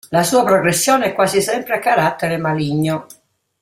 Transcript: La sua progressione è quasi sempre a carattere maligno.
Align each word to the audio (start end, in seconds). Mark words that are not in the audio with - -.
La 0.09 0.23
sua 0.23 0.43
progressione 0.43 1.05
è 1.05 1.13
quasi 1.13 1.43
sempre 1.43 1.75
a 1.75 1.79
carattere 1.79 2.37
maligno. 2.37 3.05